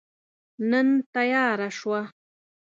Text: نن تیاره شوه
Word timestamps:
نن 0.69 0.87
تیاره 1.13 1.69
شوه 1.77 2.01